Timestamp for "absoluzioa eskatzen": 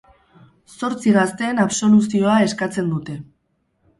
1.65-2.91